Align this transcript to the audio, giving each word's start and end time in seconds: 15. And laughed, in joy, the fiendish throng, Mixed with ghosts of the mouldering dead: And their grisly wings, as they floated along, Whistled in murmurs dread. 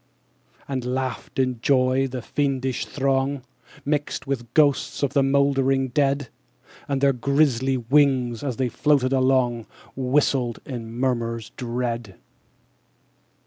15. 0.61 0.65
And 0.69 0.95
laughed, 0.95 1.37
in 1.37 1.61
joy, 1.61 2.07
the 2.07 2.23
fiendish 2.23 2.87
throng, 2.87 3.43
Mixed 3.85 4.25
with 4.25 4.51
ghosts 4.55 5.03
of 5.03 5.13
the 5.13 5.21
mouldering 5.21 5.89
dead: 5.89 6.29
And 6.87 7.01
their 7.01 7.13
grisly 7.13 7.77
wings, 7.77 8.43
as 8.43 8.57
they 8.57 8.67
floated 8.67 9.13
along, 9.13 9.67
Whistled 9.95 10.57
in 10.65 10.91
murmurs 10.91 11.51
dread. 11.55 12.15